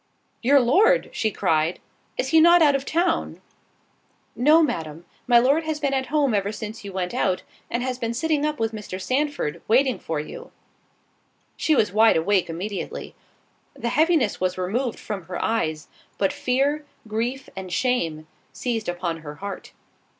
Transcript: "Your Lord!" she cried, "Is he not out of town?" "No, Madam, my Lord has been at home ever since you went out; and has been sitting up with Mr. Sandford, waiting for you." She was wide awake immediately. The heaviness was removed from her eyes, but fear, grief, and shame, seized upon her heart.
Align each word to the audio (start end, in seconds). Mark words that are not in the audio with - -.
"Your 0.41 0.59
Lord!" 0.59 1.11
she 1.13 1.29
cried, 1.29 1.79
"Is 2.17 2.29
he 2.29 2.41
not 2.41 2.63
out 2.63 2.73
of 2.73 2.85
town?" 2.87 3.39
"No, 4.35 4.63
Madam, 4.63 5.05
my 5.27 5.37
Lord 5.37 5.63
has 5.65 5.79
been 5.79 5.93
at 5.93 6.07
home 6.07 6.33
ever 6.33 6.51
since 6.51 6.83
you 6.83 6.91
went 6.91 7.13
out; 7.13 7.43
and 7.69 7.83
has 7.83 7.99
been 7.99 8.15
sitting 8.15 8.43
up 8.43 8.59
with 8.59 8.71
Mr. 8.71 8.99
Sandford, 8.99 9.61
waiting 9.67 9.99
for 9.99 10.19
you." 10.19 10.51
She 11.55 11.75
was 11.75 11.93
wide 11.93 12.17
awake 12.17 12.49
immediately. 12.49 13.13
The 13.75 13.89
heaviness 13.89 14.41
was 14.41 14.57
removed 14.57 14.97
from 14.99 15.25
her 15.25 15.39
eyes, 15.39 15.87
but 16.17 16.33
fear, 16.33 16.83
grief, 17.07 17.47
and 17.55 17.71
shame, 17.71 18.25
seized 18.53 18.89
upon 18.89 19.17
her 19.17 19.35
heart. 19.35 19.71